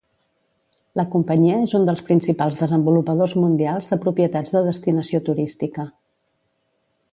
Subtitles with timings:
[0.99, 5.89] La companyia és un dels principals desenvolupadors mundials de propietats de destinació turística.